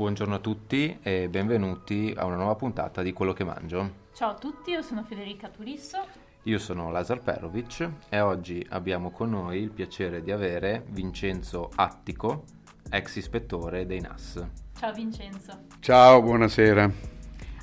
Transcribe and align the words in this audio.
Buongiorno 0.00 0.36
a 0.36 0.38
tutti 0.38 0.96
e 1.02 1.28
benvenuti 1.28 2.14
a 2.16 2.24
una 2.24 2.36
nuova 2.36 2.54
puntata 2.54 3.02
di 3.02 3.12
Quello 3.12 3.34
che 3.34 3.44
mangio. 3.44 4.06
Ciao 4.14 4.30
a 4.30 4.34
tutti, 4.34 4.70
io 4.70 4.80
sono 4.80 5.02
Federica 5.02 5.50
Turisso. 5.50 5.98
Io 6.44 6.58
sono 6.58 6.90
Lazar 6.90 7.20
Perovic 7.20 7.86
e 8.08 8.18
oggi 8.20 8.66
abbiamo 8.70 9.10
con 9.10 9.28
noi 9.28 9.58
il 9.58 9.70
piacere 9.70 10.22
di 10.22 10.30
avere 10.32 10.86
Vincenzo 10.88 11.68
Attico, 11.74 12.44
ex 12.88 13.16
ispettore 13.16 13.84
dei 13.84 14.00
NAS. 14.00 14.42
Ciao 14.78 14.92
Vincenzo. 14.94 15.66
Ciao, 15.80 16.22
buonasera. 16.22 16.90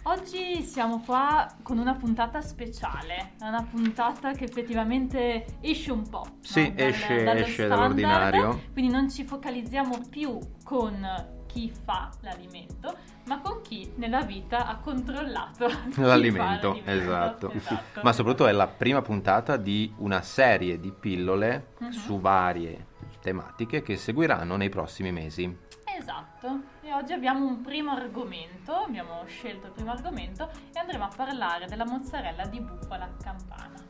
Oggi 0.04 0.62
siamo 0.62 1.02
qua 1.04 1.52
con 1.64 1.80
una 1.80 1.96
puntata 1.96 2.40
speciale, 2.42 3.32
una 3.42 3.68
puntata 3.68 4.34
che 4.34 4.44
effettivamente 4.44 5.58
esce 5.62 5.92
un 5.92 6.08
po'. 6.08 6.38
Sì, 6.42 6.68
no? 6.70 6.76
esce, 6.76 7.24
dallo 7.24 7.40
esce 7.40 7.66
standard, 7.66 7.80
dall'ordinario. 7.80 8.62
Quindi 8.74 8.92
non 8.92 9.10
ci 9.10 9.24
focalizziamo 9.24 10.02
più 10.08 10.38
con 10.64 11.36
chi 11.48 11.72
fa 11.84 12.10
l'alimento, 12.22 12.96
ma 13.26 13.40
con 13.42 13.62
chi 13.62 13.92
nella 13.96 14.22
vita 14.22 14.68
ha 14.68 14.78
controllato 14.78 15.66
chi 15.90 15.92
fa 15.92 16.06
L'alimento, 16.06 16.80
esatto. 16.86 17.52
Esatto. 17.52 18.02
Ma 18.04 18.14
soprattutto 18.14 18.48
è 18.48 18.52
la 18.52 18.68
prima 18.68 19.02
puntata 19.02 19.58
di 19.58 19.92
una 19.98 20.22
serie 20.22 20.80
di 20.80 20.92
pillole 20.92 21.74
Mhm. 21.80 21.90
su 21.92 22.20
varie 22.20 22.86
tematiche 23.22 23.82
che 23.82 23.98
seguiranno 23.98 24.56
nei 24.56 24.70
prossimi 24.70 25.12
mesi. 25.12 25.66
Esatto, 26.00 26.62
e 26.82 26.94
oggi 26.94 27.12
abbiamo 27.14 27.46
un 27.46 27.62
primo 27.62 27.92
argomento, 27.92 28.72
abbiamo 28.74 29.24
scelto 29.26 29.68
il 29.68 29.74
primo 29.74 29.92
argomento 29.92 30.50
e 30.74 30.80
andremo 30.80 31.06
a 31.06 31.10
parlare 31.14 31.66
della 31.66 31.86
mozzarella 31.86 32.46
di 32.46 32.60
bufala 32.62 33.10
campana. 33.22 33.84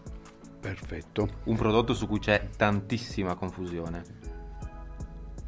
Perfetto. 0.59 1.27
Un 1.45 1.55
prodotto 1.55 1.93
su 1.93 2.07
cui 2.07 2.19
c'è 2.19 2.49
tantissima 2.55 3.35
confusione. 3.35 4.03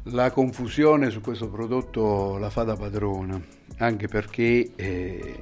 La 0.04 0.30
confusione 0.30 1.10
su 1.10 1.20
questo 1.20 1.50
prodotto 1.50 2.38
la 2.38 2.48
fa 2.48 2.62
da 2.62 2.74
padrona, 2.74 3.38
anche 3.76 4.08
perché 4.08 4.72
eh, 4.74 5.36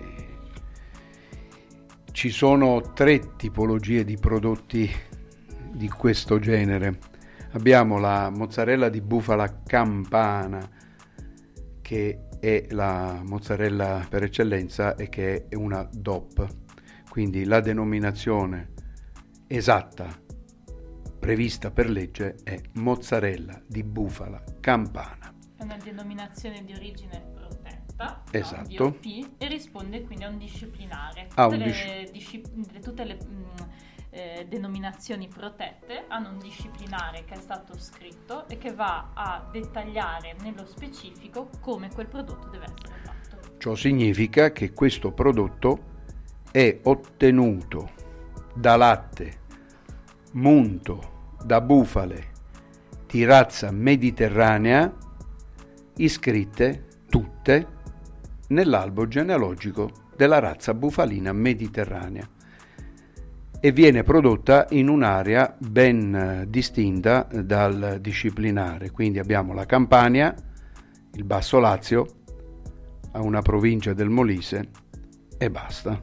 ci 2.10 2.30
sono 2.30 2.92
tre 2.92 3.36
tipologie 3.36 4.04
di 4.04 4.16
prodotti 4.16 4.90
di 5.70 5.88
questo 5.88 6.40
genere. 6.40 6.98
Abbiamo 7.52 7.98
la 7.98 8.30
mozzarella 8.30 8.88
di 8.88 9.00
bufala 9.00 9.62
campana, 9.64 10.68
che 11.80 12.24
è 12.40 12.66
la 12.70 13.22
mozzarella 13.24 14.04
per 14.08 14.24
eccellenza 14.24 14.96
e 14.96 15.08
che 15.08 15.46
è 15.48 15.54
una 15.54 15.88
DOP, 15.88 16.46
quindi 17.08 17.44
la 17.44 17.60
denominazione 17.60 18.72
esatta 19.46 20.26
prevista 21.18 21.70
per 21.70 21.90
legge 21.90 22.36
è 22.44 22.60
mozzarella 22.74 23.60
di 23.66 23.82
bufala 23.82 24.42
campana. 24.60 25.34
È 25.56 25.62
una 25.62 25.76
denominazione 25.76 26.64
di 26.64 26.72
origine 26.72 27.20
protetta, 27.34 28.22
Esatto. 28.30 28.74
DOP, 28.74 29.30
e 29.38 29.48
risponde 29.48 30.02
quindi 30.02 30.24
a 30.24 30.28
un 30.28 30.38
disciplinare. 30.38 31.26
Tutte 31.28 31.42
un 31.42 31.58
le, 31.58 32.08
disci- 32.12 32.42
tutte 32.80 33.04
le 33.04 33.18
mm, 33.24 33.44
eh, 34.10 34.46
denominazioni 34.48 35.28
protette 35.28 36.04
hanno 36.08 36.30
un 36.30 36.38
disciplinare 36.38 37.24
che 37.24 37.34
è 37.34 37.40
stato 37.40 37.76
scritto 37.78 38.48
e 38.48 38.56
che 38.56 38.72
va 38.72 39.10
a 39.12 39.48
dettagliare 39.50 40.36
nello 40.40 40.66
specifico 40.66 41.50
come 41.60 41.90
quel 41.90 42.06
prodotto 42.06 42.48
deve 42.48 42.64
essere 42.64 43.00
fatto. 43.02 43.56
Ciò 43.58 43.74
significa 43.74 44.52
che 44.52 44.72
questo 44.72 45.12
prodotto 45.12 45.96
è 46.52 46.78
ottenuto 46.84 47.90
da 48.54 48.76
latte 48.76 49.46
munto 50.32 51.36
da 51.44 51.60
bufale 51.60 52.36
di 53.06 53.24
razza 53.24 53.70
mediterranea 53.70 54.94
iscritte 55.96 56.84
tutte 57.08 57.66
nell'albo 58.48 59.08
genealogico 59.08 59.90
della 60.16 60.38
razza 60.38 60.74
bufalina 60.74 61.32
mediterranea 61.32 62.28
e 63.60 63.72
viene 63.72 64.02
prodotta 64.02 64.66
in 64.70 64.88
un'area 64.88 65.56
ben 65.58 66.44
distinta 66.48 67.26
dal 67.30 67.98
disciplinare. 68.00 68.90
Quindi 68.90 69.18
abbiamo 69.18 69.52
la 69.52 69.66
Campania, 69.66 70.34
il 71.14 71.24
Basso 71.24 71.58
Lazio, 71.58 72.06
a 73.12 73.20
una 73.20 73.42
provincia 73.42 73.92
del 73.94 74.10
Molise 74.10 74.68
e 75.36 75.50
basta. 75.50 76.00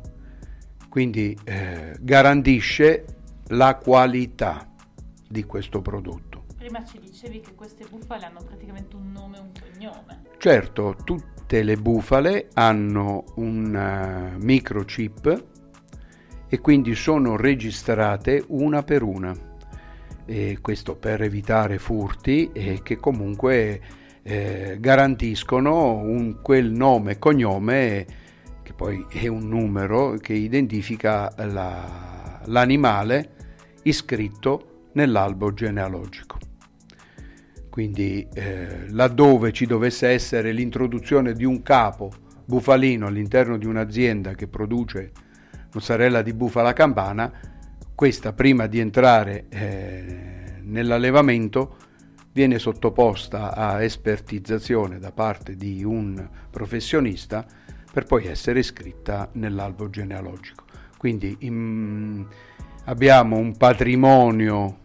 Quindi 0.90 1.38
eh, 1.44 1.96
garantisce 2.00 3.06
la 3.50 3.75
qualità 3.75 4.67
di 5.28 5.44
questo 5.44 5.81
prodotto. 5.81 6.45
Prima 6.57 6.83
ci 6.83 7.00
dicevi 7.00 7.41
che 7.41 7.53
queste 7.53 7.85
bufale 7.89 8.25
hanno 8.25 8.41
praticamente 8.44 8.95
un 8.95 9.11
nome 9.11 9.38
e 9.38 9.39
un 9.41 9.51
cognome. 9.59 10.22
Certo, 10.38 10.95
tutte 11.03 11.61
le 11.61 11.78
bufale 11.78 12.50
hanno 12.53 13.23
un 13.35 13.75
eh, 13.75 14.38
microchip 14.44 15.44
e 16.47 16.59
quindi 16.61 16.95
sono 16.95 17.35
registrate 17.35 18.44
una 18.47 18.81
per 18.84 19.03
una. 19.03 19.53
E 20.25 20.57
questo 20.59 20.95
per 20.95 21.22
evitare 21.22 21.78
furti 21.78 22.50
e 22.51 22.79
che 22.81 22.97
comunque 22.97 23.81
eh, 24.23 24.78
garantiscono 24.79 25.97
un, 25.97 26.39
quel 26.41 26.72
nome 26.72 27.11
e 27.11 27.19
cognome 27.19 28.05
che 28.63 28.73
poi 28.73 29.05
è 29.09 29.28
un 29.28 29.47
numero 29.47 30.16
che 30.16 30.34
identifica 30.34 31.31
la- 31.38 32.41
l'animale 32.45 33.34
iscritto 33.85 34.90
nell'albo 34.94 35.53
genealogico. 35.53 36.38
Quindi 37.69 38.25
eh, 38.34 38.90
laddove 38.90 39.51
ci 39.51 39.66
dovesse 39.66 40.07
essere 40.07 40.51
l'introduzione 40.51 41.34
di 41.34 41.44
un 41.44 41.62
capo 41.62 42.12
bufalino 42.46 43.07
all'interno 43.07 43.57
di 43.57 43.66
un'azienda 43.66 44.34
che 44.34 44.47
produce 44.47 45.12
mozzarella 45.73 46.22
di 46.22 46.34
bufala 46.34 46.72
campana, 46.73 47.31
questa 47.94 48.34
prima 48.34 48.68
di 48.68 48.79
entrare 48.79 49.46
eh, 49.50 50.59
nell'allevamento 50.62 51.78
viene 52.31 52.59
sottoposta 52.59 53.53
a 53.53 53.84
espertizzazione 53.84 55.00
da 55.00 55.12
parte 55.12 55.56
di 55.56 55.84
un 55.84 56.29
professionista 56.50 57.46
per 57.91 58.06
poi 58.06 58.25
essere 58.25 58.59
iscritta 58.59 59.29
nell'albo 59.34 59.90
genealogico. 59.90 60.63
Quindi 60.97 61.35
in- 61.40 62.25
abbiamo 62.85 63.38
un 63.38 63.56
patrimonio 63.57 64.79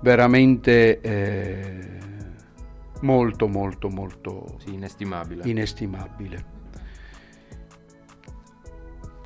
veramente 0.00 1.00
eh, 1.00 1.88
molto 3.00 3.48
molto 3.48 3.88
molto 3.88 4.56
Sì, 4.64 4.74
inestimabile. 4.74 5.48
inestimabile. 5.48 6.44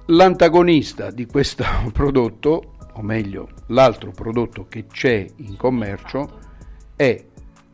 L'antagonista 0.07 1.11
di 1.11 1.27
questo 1.27 1.65
prodotto, 1.93 2.77
o 2.93 3.03
meglio 3.03 3.49
l'altro 3.69 4.13
prodotto 4.13 4.67
che 4.69 4.87
c'è 4.87 5.27
in 5.37 5.57
commercio, 5.57 6.39
è 6.95 7.25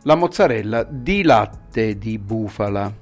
la 0.05 0.15
mozzarella 0.15 0.83
di 0.85 1.23
latte 1.23 1.99
di 1.99 2.19
bufala. 2.19 3.01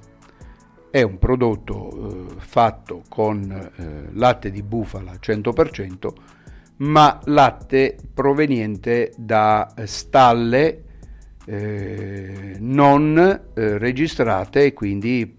È 0.90 1.02
un 1.02 1.18
prodotto 1.20 1.90
eh, 1.90 2.34
fatto 2.38 3.02
con 3.08 3.70
eh, 3.76 4.08
latte 4.12 4.50
di 4.50 4.62
bufala 4.62 5.12
100%, 5.12 6.12
ma 6.80 7.20
latte 7.24 7.96
proveniente 8.12 9.12
da 9.16 9.72
stalle 9.84 10.84
eh, 11.44 12.56
non 12.58 13.18
eh, 13.18 13.78
registrate 13.78 14.66
e 14.66 14.72
quindi 14.72 15.34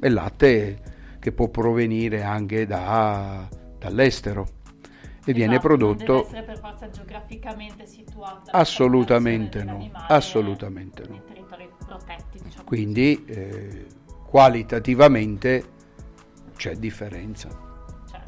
è 0.00 0.08
latte 0.08 0.92
che 1.18 1.32
può 1.32 1.48
provenire 1.48 2.22
anche 2.22 2.66
da- 2.66 3.48
dall'estero 3.78 4.46
e 5.24 5.32
viene 5.32 5.54
Esatto, 5.56 5.68
Non 5.68 5.78
prodotto 5.78 6.12
deve 6.12 6.26
essere 6.26 6.42
per 6.42 6.58
forza 6.58 6.90
geograficamente 6.90 7.86
situato. 7.86 8.50
Assolutamente 8.50 9.64
no, 9.64 9.90
assolutamente 9.92 11.04
no. 11.08 11.22
Protetti, 11.86 12.40
diciamo. 12.42 12.64
quindi 12.64 13.24
eh, 13.26 13.86
qualitativamente 14.26 15.64
c'è 16.56 16.74
differenza. 16.76 17.73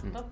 Certo. 0.01 0.31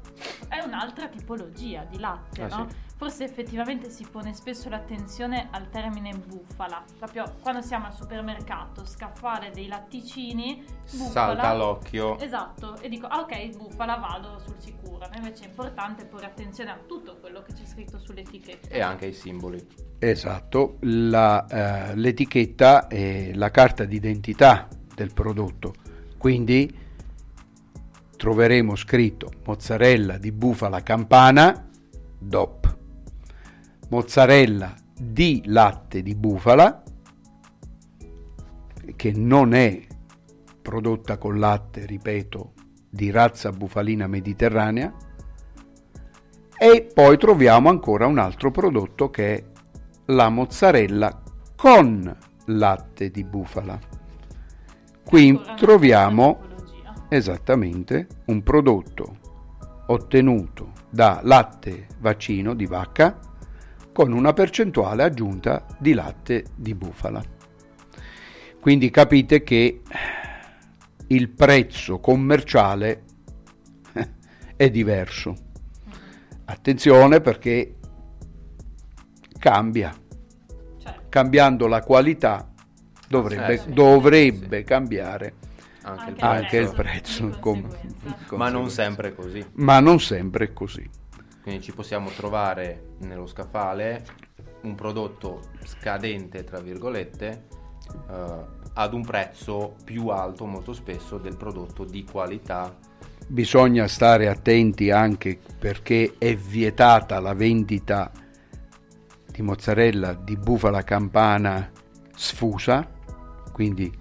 È 0.48 0.60
un'altra 0.64 1.08
tipologia 1.08 1.84
di 1.84 1.98
latte, 1.98 2.42
Ah, 2.42 2.48
no? 2.56 2.66
sì. 2.68 2.76
Forse 2.96 3.24
effettivamente 3.24 3.90
si 3.90 4.06
pone 4.08 4.32
spesso 4.34 4.68
l'attenzione 4.68 5.48
al 5.50 5.68
termine 5.68 6.14
bufala. 6.14 6.82
Proprio 6.96 7.24
quando 7.42 7.60
siamo 7.60 7.86
al 7.86 7.92
supermercato, 7.94 8.86
scaffale 8.86 9.50
dei 9.50 9.66
latticini, 9.66 10.64
bufala. 10.92 11.10
Salta 11.10 11.42
all'occhio. 11.48 12.18
Esatto, 12.18 12.76
e 12.80 12.88
dico, 12.88 13.06
ah, 13.06 13.20
ok, 13.20 13.56
bufala, 13.56 13.96
vado 13.96 14.38
sul 14.44 14.54
sicuro. 14.58 15.06
Ma 15.10 15.16
invece 15.16 15.44
è 15.44 15.46
importante 15.48 16.04
porre 16.06 16.26
attenzione 16.26 16.70
a 16.70 16.78
tutto 16.86 17.16
quello 17.20 17.42
che 17.42 17.52
c'è 17.52 17.66
scritto 17.66 17.98
sull'etichetta. 17.98 18.68
E 18.68 18.80
anche 18.80 19.06
i 19.06 19.12
simboli. 19.12 19.66
Esatto, 19.98 20.76
la, 20.82 21.46
eh, 21.90 21.96
l'etichetta 21.96 22.86
è 22.86 23.32
la 23.34 23.50
carta 23.50 23.84
d'identità 23.84 24.68
del 24.94 25.12
prodotto, 25.12 25.74
quindi 26.16 26.82
troveremo 28.24 28.74
scritto 28.74 29.30
mozzarella 29.44 30.16
di 30.16 30.32
bufala 30.32 30.82
campana 30.82 31.68
DOP, 32.18 32.76
mozzarella 33.90 34.74
di 34.98 35.42
latte 35.44 36.00
di 36.00 36.14
bufala 36.14 36.82
che 38.96 39.12
non 39.12 39.52
è 39.52 39.78
prodotta 40.62 41.18
con 41.18 41.38
latte, 41.38 41.84
ripeto, 41.84 42.52
di 42.88 43.10
razza 43.10 43.50
bufalina 43.50 44.06
mediterranea. 44.06 44.90
E 46.56 46.90
poi 46.94 47.18
troviamo 47.18 47.68
ancora 47.68 48.06
un 48.06 48.16
altro 48.16 48.50
prodotto 48.50 49.10
che 49.10 49.34
è 49.34 49.44
la 50.06 50.30
mozzarella 50.30 51.22
con 51.54 52.16
latte 52.46 53.10
di 53.10 53.22
bufala. 53.22 53.78
Qui 55.04 55.38
troviamo 55.56 56.52
esattamente 57.16 58.06
un 58.26 58.42
prodotto 58.42 59.16
ottenuto 59.86 60.72
da 60.88 61.20
latte 61.22 61.86
vaccino 61.98 62.54
di 62.54 62.66
vacca 62.66 63.18
con 63.92 64.12
una 64.12 64.32
percentuale 64.32 65.02
aggiunta 65.02 65.66
di 65.78 65.92
latte 65.92 66.44
di 66.54 66.74
bufala. 66.74 67.22
Quindi 68.60 68.90
capite 68.90 69.42
che 69.42 69.82
il 71.08 71.28
prezzo 71.28 72.00
commerciale 72.00 73.02
è 74.56 74.70
diverso. 74.70 75.36
Attenzione 76.46 77.20
perché 77.20 77.76
cambia. 79.38 79.94
Certo. 80.78 81.02
Cambiando 81.08 81.66
la 81.66 81.82
qualità 81.82 82.50
dovrebbe, 83.06 83.58
sì, 83.58 83.72
dovrebbe 83.72 84.58
sì. 84.58 84.64
cambiare 84.64 85.34
anche, 85.84 86.10
il 86.10 86.16
anche 86.18 86.56
il 86.56 86.72
prezzo. 86.74 87.36
Com- 87.40 87.68
Ma 88.30 88.48
non 88.48 88.70
sempre 88.70 89.14
così. 89.14 89.44
Ma 89.54 89.80
non 89.80 90.00
sempre 90.00 90.52
così. 90.52 90.88
Quindi 91.42 91.62
ci 91.62 91.72
possiamo 91.72 92.10
trovare 92.10 92.94
nello 93.00 93.26
scaffale 93.26 94.04
un 94.62 94.74
prodotto 94.74 95.42
scadente, 95.64 96.42
tra 96.42 96.58
virgolette, 96.60 97.44
eh, 98.10 98.44
ad 98.72 98.94
un 98.94 99.04
prezzo 99.04 99.76
più 99.84 100.08
alto 100.08 100.46
molto 100.46 100.72
spesso 100.72 101.18
del 101.18 101.36
prodotto 101.36 101.84
di 101.84 102.02
qualità. 102.04 102.74
Bisogna 103.26 103.86
stare 103.88 104.28
attenti 104.28 104.90
anche 104.90 105.38
perché 105.58 106.14
è 106.18 106.34
vietata 106.34 107.20
la 107.20 107.34
vendita 107.34 108.10
di 109.30 109.42
mozzarella 109.42 110.14
di 110.14 110.36
bufala 110.36 110.82
campana 110.82 111.70
sfusa, 112.14 112.90
quindi 113.52 113.92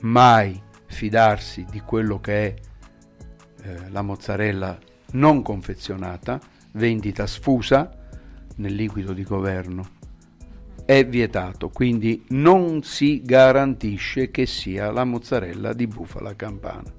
mai 0.00 0.68
fidarsi 0.90 1.64
di 1.70 1.80
quello 1.80 2.20
che 2.20 2.46
è 2.46 2.54
eh, 3.62 3.90
la 3.90 4.02
mozzarella 4.02 4.78
non 5.12 5.42
confezionata, 5.42 6.38
vendita 6.72 7.26
sfusa 7.26 7.90
nel 8.56 8.74
liquido 8.74 9.12
di 9.12 9.22
governo. 9.22 9.98
È 10.84 11.06
vietato, 11.06 11.68
quindi 11.68 12.24
non 12.30 12.82
si 12.82 13.22
garantisce 13.22 14.30
che 14.30 14.46
sia 14.46 14.90
la 14.90 15.04
mozzarella 15.04 15.72
di 15.72 15.86
bufala 15.86 16.34
campana. 16.34 16.92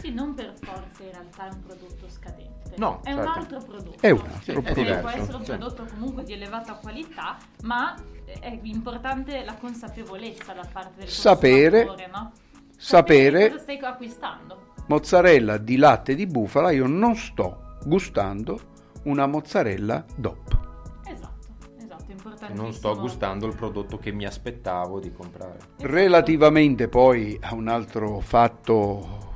Sì, 0.00 0.12
non 0.12 0.34
per 0.34 0.54
forza 0.58 1.02
in 1.02 1.10
realtà 1.10 1.48
è 1.48 1.52
un 1.52 1.62
prodotto 1.62 2.08
scadente. 2.08 2.76
No, 2.76 3.00
è 3.02 3.12
certo. 3.12 3.20
un 3.20 3.26
altro 3.26 3.58
prodotto. 3.58 4.00
È 4.00 4.10
un 4.10 4.20
altro 4.20 4.40
sì, 4.40 4.72
prodotto. 4.72 5.00
Può 5.00 5.10
essere 5.10 5.36
un 5.36 5.42
prodotto 5.42 5.84
comunque 5.84 6.22
di 6.22 6.32
elevata 6.32 6.74
qualità, 6.74 7.36
ma 7.62 7.94
è 8.40 8.58
importante 8.62 9.44
la 9.44 9.54
consapevolezza 9.54 10.52
da 10.52 10.66
parte 10.70 11.00
del 11.00 11.08
sapere, 11.08 11.84
consumatore, 11.84 12.10
no? 12.10 12.32
Sapere 12.78 13.50
cosa 13.50 13.60
stai 13.60 13.78
acquistando. 13.82 14.66
Mozzarella 14.86 15.58
di 15.58 15.76
latte 15.76 16.14
di 16.14 16.26
bufala, 16.26 16.70
io 16.70 16.86
non 16.86 17.14
sto 17.16 17.76
gustando 17.84 18.76
una 19.02 19.26
mozzarella 19.26 20.04
DOP. 20.16 20.58
Esatto, 21.04 21.72
esatto, 21.76 22.10
importante. 22.10 22.54
Non 22.54 22.72
sto 22.72 22.96
gustando 22.96 23.46
il 23.46 23.54
prodotto 23.54 23.98
che 23.98 24.12
mi 24.12 24.24
aspettavo 24.24 25.00
di 25.00 25.12
comprare. 25.12 25.56
Esatto. 25.56 25.86
Relativamente 25.86 26.88
poi 26.88 27.36
a 27.42 27.54
un 27.54 27.68
altro 27.68 28.20
fatto 28.20 29.26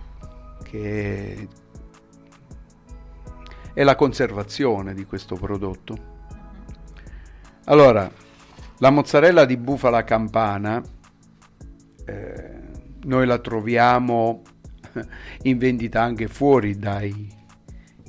che 0.63 1.49
è 3.75 3.83
la 3.83 3.97
conservazione 3.97 4.95
di 4.95 5.05
questo 5.05 5.35
prodotto. 5.35 6.11
Allora, 7.65 8.11
la 8.79 8.91
mozzarella 8.91 9.45
di 9.45 9.57
bufala 9.57 10.05
campana 10.05 10.83
eh, 12.05 12.52
noi 13.05 13.27
la 13.27 13.39
troviamo 13.39 14.43
in 15.43 15.59
vendita 15.59 16.03
anche 16.03 16.29
fuori 16.29 16.77
dai, 16.77 17.29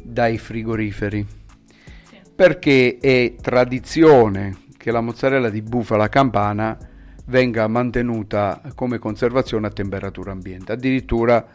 dai 0.02 0.38
frigoriferi. 0.38 1.26
Sì. 2.10 2.22
perché 2.36 2.98
è 3.00 3.36
tradizione 3.40 4.58
che 4.78 4.92
la 4.92 5.02
mozzarella 5.02 5.50
di 5.50 5.62
bufala 5.62 6.10
campana 6.10 6.78
venga 7.26 7.68
mantenuta 7.68 8.62
come 8.76 9.00
conservazione 9.00 9.68
a 9.68 9.72
temperatura 9.72 10.32
ambiente. 10.32 10.74
Addirittura 10.74 11.46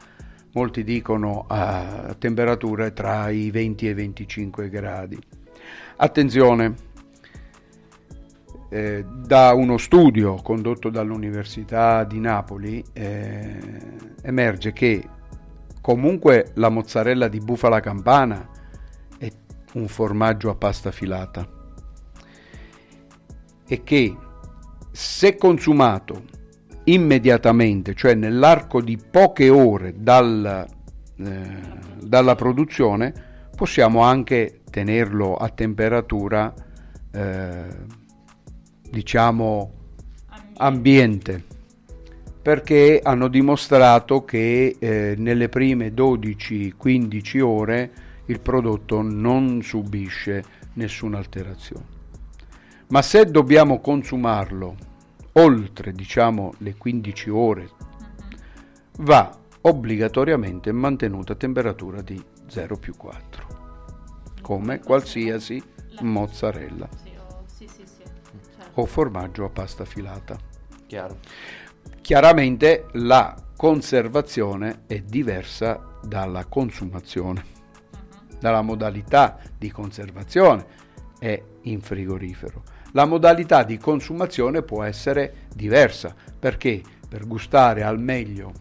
molti 0.53 0.83
dicono 0.83 1.45
a 1.47 2.15
temperature 2.19 2.93
tra 2.93 3.29
i 3.29 3.51
20 3.51 3.87
e 3.87 3.91
i 3.91 3.95
25 3.95 4.69
gradi. 4.71 5.19
Attenzione 5.97 6.75
eh, 8.71 9.05
da 9.05 9.53
uno 9.55 9.79
studio 9.79 10.37
condotto 10.37 10.91
dall'Università 10.91 12.05
di 12.05 12.21
Napoli 12.21 12.85
eh, 12.93 13.59
emerge 14.23 14.73
che 14.73 15.03
comunque 15.81 16.53
la 16.55 16.69
mozzarella 16.69 17.29
di 17.29 17.39
bufala 17.39 17.81
campana 17.81 18.47
è 19.19 19.31
un 19.75 19.89
formaggio 19.89 20.51
a 20.51 20.55
pasta 20.55 20.91
filata 20.91 21.49
e 23.67 23.83
che 23.83 24.17
se 24.91 25.37
consumato 25.37 26.37
immediatamente, 26.85 27.95
cioè 27.95 28.15
nell'arco 28.15 28.81
di 28.81 28.99
poche 28.99 29.49
ore 29.51 29.95
dal, 29.97 30.67
eh, 31.17 31.61
dalla 32.03 32.35
produzione, 32.35 33.13
possiamo 33.55 34.03
anche 34.03 34.63
tenerlo 34.71 35.37
a 35.37 35.49
temperatura 35.51 36.53
eh, 37.13 37.67
diciamo, 38.91 39.73
ambiente, 40.57 41.45
perché 42.41 43.01
hanno 43.03 43.29
dimostrato 43.29 44.25
che 44.25 44.77
eh, 44.79 45.15
nelle 45.17 45.49
prime 45.49 45.93
12-15 45.93 47.41
ore 47.41 47.91
il 48.27 48.41
prodotto 48.41 49.03
non 49.03 49.63
subisce 49.63 50.43
nessuna 50.75 51.19
alterazione. 51.19 51.97
Ma 52.89 53.03
se 53.03 53.27
dobbiamo 53.27 53.81
consumarlo 53.81 54.77
oltre 55.33 55.93
diciamo, 55.93 56.55
le 56.59 56.75
15 56.75 57.31
ore, 57.31 57.71
va 59.01 59.37
obbligatoriamente 59.61 60.73
mantenuta 60.73 61.35
a 61.35 61.37
temperatura 61.37 62.01
di 62.01 62.21
0 62.47 62.77
più 62.77 62.95
4, 62.97 63.47
come 64.41 64.81
qualsiasi 64.81 65.63
mozzarella 66.01 66.89
o 68.81 68.87
formaggio 68.87 69.45
a 69.45 69.49
pasta 69.49 69.85
filata. 69.85 70.37
Chiaro. 70.87 71.19
Chiaramente 72.01 72.87
la 72.93 73.35
conservazione 73.57 74.83
è 74.87 75.01
diversa 75.01 75.99
dalla 76.03 76.45
consumazione. 76.45 77.45
Mhm. 77.91 78.39
Dalla 78.39 78.63
modalità 78.63 79.39
di 79.57 79.71
conservazione 79.71 80.67
è 81.19 81.43
in 81.63 81.81
frigorifero. 81.81 82.63
La 82.93 83.05
modalità 83.05 83.65
di 83.65 83.79
consumazione 83.79 84.63
può 84.63 84.85
essere 84.85 85.49
diversa 85.55 86.15
perché 86.39 86.81
per 87.09 87.27
gustare 87.27 87.83
al 87.83 87.99
meglio 87.99 88.53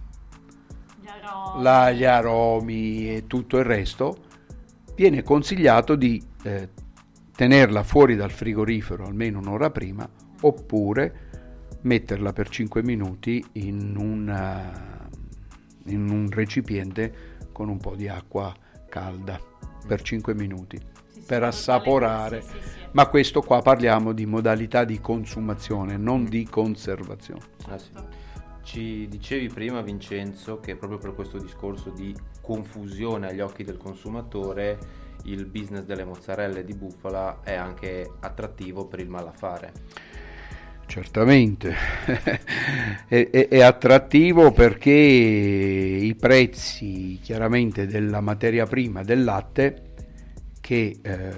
gli 1.00 1.08
aromi, 1.08 1.64
la, 1.64 1.92
gli 1.92 2.04
aromi 2.04 3.16
e 3.16 3.28
tutto 3.28 3.58
il 3.58 3.66
resto 3.66 4.26
viene 4.96 5.22
consigliato 5.22 5.96
di 5.96 6.22
eh, 6.44 6.70
tenerla 7.38 7.84
fuori 7.84 8.16
dal 8.16 8.32
frigorifero 8.32 9.06
almeno 9.06 9.38
un'ora 9.38 9.70
prima 9.70 10.10
oppure 10.42 11.26
metterla 11.82 12.34
per 12.34 12.50
5 12.50 12.82
minuti 12.82 13.46
in, 13.54 13.96
una, 13.96 15.08
in 15.86 16.10
un 16.10 16.28
recipiente 16.32 17.36
con 17.52 17.70
un 17.70 17.78
po' 17.78 17.96
di 17.96 18.08
acqua 18.08 18.52
calda 18.90 19.40
per 19.86 20.02
5 20.02 20.34
minuti 20.34 20.80
sì, 21.10 21.22
per 21.22 21.44
assaporare. 21.44 22.42
Sì, 22.42 22.58
Ma 22.94 23.06
questo 23.06 23.42
qua 23.42 23.62
parliamo 23.62 24.14
di 24.14 24.26
modalità 24.26 24.84
di 24.84 25.00
consumazione, 25.00 25.96
non 25.96 26.26
di 26.26 26.44
conservazione. 26.44 27.42
Ah, 27.68 27.78
Ci 28.64 29.08
dicevi 29.08 29.48
prima 29.50 29.82
Vincenzo 29.82 30.60
che 30.60 30.76
proprio 30.76 30.98
per 30.98 31.14
questo 31.14 31.38
discorso 31.38 31.92
di 31.92 32.16
confusione 32.42 33.28
agli 33.28 33.42
occhi 33.42 33.64
del 33.64 33.78
consumatore 33.78 35.06
il 35.24 35.46
business 35.46 35.84
delle 35.84 36.06
mozzarelle 36.06 36.64
di 36.64 36.74
bufala 36.74 37.40
è 37.44 37.54
anche 37.54 38.10
attrattivo 38.20 38.86
per 38.86 39.00
il 39.00 39.10
malaffare. 39.10 39.72
Certamente, 40.86 41.76
è, 43.08 43.30
è, 43.30 43.48
è, 43.50 43.62
attrattivo 43.62 44.52
perché 44.52 44.90
i 44.92 46.16
prezzi 46.16 47.20
chiaramente 47.22 47.86
della 47.88 48.22
materia 48.22 48.66
prima 48.66 49.04
del 49.04 49.26
latte 49.26 49.82
che 50.62 50.98
eh, 51.02 51.36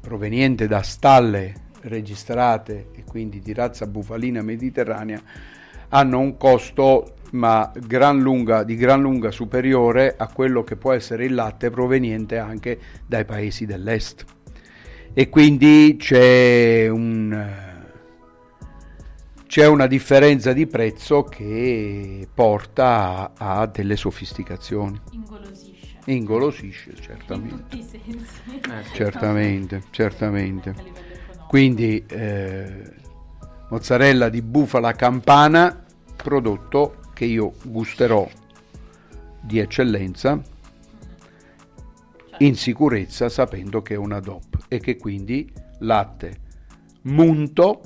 proveniente 0.00 0.66
da 0.66 0.82
stalle 0.82 1.54
registrate 1.82 2.88
e 2.94 3.04
quindi 3.04 3.40
di 3.40 3.52
razza 3.52 3.86
bufalina 3.86 4.42
mediterranea 4.42 5.20
hanno 5.88 6.18
un 6.18 6.36
costo 6.36 7.15
ma 7.32 7.70
gran 7.74 8.20
lunga, 8.20 8.62
di 8.62 8.76
gran 8.76 9.00
lunga 9.00 9.30
superiore 9.30 10.14
a 10.16 10.28
quello 10.28 10.62
che 10.64 10.76
può 10.76 10.92
essere 10.92 11.24
il 11.24 11.34
latte 11.34 11.70
proveniente 11.70 12.38
anche 12.38 12.78
dai 13.06 13.24
paesi 13.24 13.66
dell'est. 13.66 14.24
E 15.12 15.28
quindi 15.28 15.96
c'è, 15.98 16.88
un, 16.88 17.54
c'è 19.46 19.66
una 19.66 19.86
differenza 19.86 20.52
di 20.52 20.66
prezzo 20.66 21.22
che 21.22 22.28
porta 22.32 23.32
a, 23.36 23.60
a 23.60 23.66
delle 23.66 23.96
sofisticazioni. 23.96 25.00
Ingolosisce. 25.12 25.74
Ingolosisce, 26.04 26.90
In 26.90 27.02
certamente. 27.02 27.54
tutti 27.54 27.78
i 27.78 27.82
sensi. 27.82 28.40
Eh. 28.46 28.84
Certamente, 28.92 29.82
certamente. 29.90 30.68
A 30.68 30.72
livello 30.72 30.98
economico. 30.98 31.46
Quindi 31.48 32.04
eh, 32.08 32.82
mozzarella 33.70 34.28
di 34.28 34.42
bufala 34.42 34.92
campana, 34.92 35.84
prodotto 36.14 36.96
che 37.16 37.24
io 37.24 37.54
gusterò 37.62 38.28
di 39.40 39.58
eccellenza 39.58 40.38
Certo. 42.36 42.44
in 42.44 42.56
sicurezza 42.56 43.30
sapendo 43.30 43.80
che 43.80 43.94
è 43.94 43.96
una 43.96 44.20
DOP 44.20 44.66
e 44.68 44.78
che 44.80 44.98
quindi 44.98 45.50
latte 45.78 46.44
munto 47.04 47.80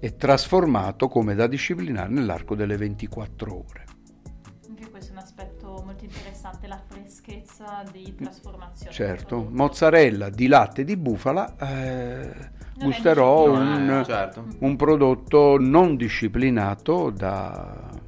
e 0.00 0.16
trasformato 0.16 1.06
come 1.06 1.36
da 1.36 1.46
disciplinare 1.46 2.08
nell'arco 2.08 2.56
delle 2.56 2.76
24 2.76 3.54
ore. 3.54 3.84
Anche 4.68 4.90
questo 4.90 5.10
è 5.10 5.12
un 5.12 5.22
aspetto 5.22 5.82
molto 5.84 6.02
interessante, 6.02 6.66
la 6.66 6.82
freschezza 6.84 7.84
di 7.92 8.12
trasformazione. 8.16 8.90
del 8.90 8.92
Certo, 8.92 9.48
mozzarella 9.48 10.28
di 10.30 10.48
latte 10.48 10.82
di 10.82 10.96
bufala, 10.96 11.56
eh, 11.56 12.50
gusterò 12.76 13.52
un, 13.52 14.02
certo. 14.04 14.46
un 14.58 14.74
prodotto 14.74 15.56
non 15.58 15.96
disciplinato 15.96 17.10
da 17.10 18.04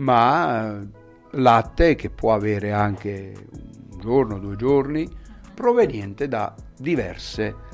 ma 0.00 0.80
eh, 0.80 0.86
latte 1.32 1.94
che 1.94 2.10
può 2.10 2.34
avere 2.34 2.72
anche 2.72 3.32
un 3.92 3.98
giorno, 4.00 4.38
due 4.38 4.56
giorni, 4.56 5.08
proveniente 5.54 6.26
da 6.26 6.54
diverse 6.76 7.68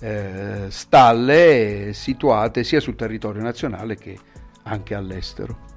eh, 0.00 0.66
stalle 0.68 1.92
situate 1.92 2.64
sia 2.64 2.80
sul 2.80 2.96
territorio 2.96 3.42
nazionale 3.42 3.96
che 3.96 4.18
anche 4.64 4.94
all'estero. 4.94 5.68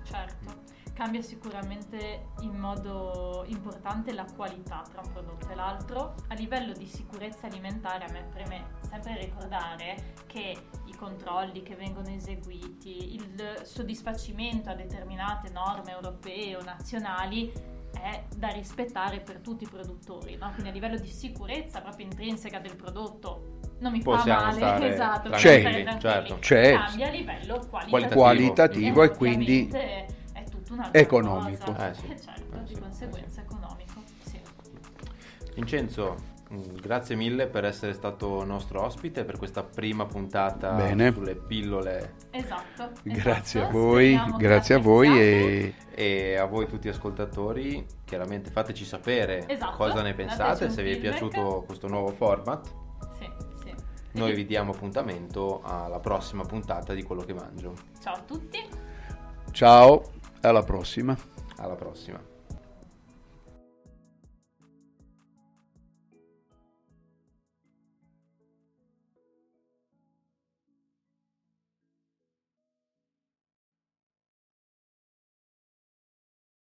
Cambia 1.03 1.21
sicuramente 1.21 2.27
in 2.43 2.55
modo 2.57 3.43
importante 3.47 4.13
la 4.13 4.25
qualità 4.37 4.83
tra 4.89 5.01
un 5.03 5.11
prodotto 5.11 5.49
e 5.49 5.55
l'altro. 5.55 6.15
A 6.29 6.33
livello 6.33 6.71
di 6.71 6.85
sicurezza 6.85 7.47
alimentare 7.47 8.05
a 8.05 8.11
me 8.13 8.25
preme 8.31 8.63
sempre 8.87 9.17
ricordare 9.17 10.13
che 10.27 10.55
i 10.85 10.95
controlli 10.95 11.61
che 11.61 11.75
vengono 11.75 12.07
eseguiti, 12.07 13.15
il 13.15 13.63
soddisfacimento 13.63 14.69
a 14.69 14.75
determinate 14.75 15.49
norme 15.49 15.91
europee 15.91 16.55
o 16.55 16.63
nazionali 16.63 17.51
è 17.91 18.23
da 18.37 18.47
rispettare 18.47 19.19
per 19.19 19.39
tutti 19.39 19.65
i 19.65 19.67
produttori, 19.69 20.37
no? 20.37 20.51
quindi 20.51 20.69
a 20.69 20.71
livello 20.71 20.97
di 20.97 21.09
sicurezza 21.09 21.81
proprio 21.81 22.05
intrinseca 22.05 22.59
del 22.59 22.77
prodotto 22.77 23.59
non 23.79 23.91
mi 23.91 24.01
Possiamo 24.01 24.51
fa 24.51 24.57
male, 24.57 24.87
esatto, 24.93 25.29
tranquilli. 25.29 25.99
certo. 25.99 26.37
C'è. 26.39 26.73
cambia 26.73 27.07
a 27.07 27.11
livello 27.11 27.67
qualitativo, 27.69 28.21
Qualitativo 28.21 29.03
e 29.03 29.09
quindi 29.09 29.69
un'altra 30.73 30.99
economico. 31.01 31.71
cosa. 31.71 31.89
Eh, 31.89 31.93
sì. 31.93 32.05
Eh, 32.07 32.19
certo, 32.21 32.55
Eh, 32.57 32.63
di 32.63 32.73
sì, 32.75 32.79
conseguenza 32.81 33.41
economico. 33.41 34.01
Sì. 34.25 34.39
Vincenzo, 35.55 36.15
mh, 36.49 36.61
grazie 36.81 37.15
mille 37.15 37.47
per 37.47 37.65
essere 37.65 37.93
stato 37.93 38.43
nostro 38.43 38.83
ospite 38.83 39.23
per 39.23 39.37
questa 39.37 39.63
prima 39.63 40.05
puntata 40.05 40.71
Bene. 40.73 41.11
sulle 41.11 41.35
pillole 41.35 42.15
Esatto. 42.31 42.91
grazie 43.03 43.61
a 43.61 43.63
esatto. 43.63 43.77
voi, 43.77 44.13
Speriamo 44.13 44.37
grazie 44.37 44.75
a 44.75 44.79
voi 44.79 45.19
e 45.19 45.73
e 45.95 46.37
a 46.37 46.45
voi 46.45 46.65
tutti 46.67 46.89
ascoltatori 46.89 47.85
chiaramente 48.03 48.49
fateci 48.49 48.83
sapere 48.83 49.47
Esatto, 49.47 49.77
cosa 49.77 50.01
ne 50.01 50.15
pensate, 50.15 50.69
se 50.71 50.81
vi 50.81 50.89
è 50.89 50.93
feedback. 50.93 51.17
piaciuto 51.19 51.63
questo 51.67 51.87
nuovo 51.87 52.07
format. 52.09 52.67
Sì, 53.19 53.29
sì. 53.63 53.73
Noi 54.13 54.33
vi 54.33 54.45
diamo 54.47 54.71
appuntamento 54.71 55.61
alla 55.63 55.99
prossima 55.99 56.43
puntata 56.45 56.93
di 56.93 57.03
quello 57.03 57.21
che 57.21 57.33
mangio. 57.35 57.73
Ciao 58.01 58.15
a 58.15 58.21
tutti. 58.25 58.67
ciao, 59.51 60.01
alla 60.47 60.63
prossima. 60.63 61.17
Alla 61.57 61.75
prossima. 61.75 62.32